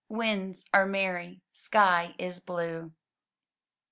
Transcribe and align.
Winds 0.09 0.65
are 0.73 0.87
merry, 0.87 1.43
sky 1.53 2.15
is 2.17 2.39
blue. 2.39 2.91